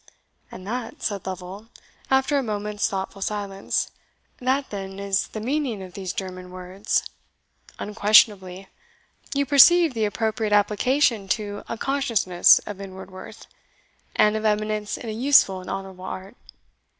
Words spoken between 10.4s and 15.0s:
application to a consciousness of inward worth, and of eminence